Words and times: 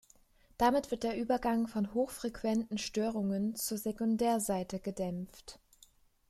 Damit 0.57 0.89
wird 0.89 1.03
der 1.03 1.15
Übergang 1.15 1.67
von 1.67 1.93
hochfrequenten 1.93 2.79
Störungen 2.79 3.55
zur 3.55 3.77
Sekundärseite 3.77 4.79
gedämpft. 4.79 5.59